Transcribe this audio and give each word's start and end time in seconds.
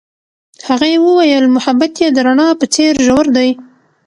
هغې 0.67 0.93
وویل 1.05 1.45
محبت 1.55 1.93
یې 2.01 2.07
د 2.13 2.17
رڼا 2.27 2.49
په 2.59 2.65
څېر 2.73 2.93
ژور 3.05 3.25
دی. 3.37 3.49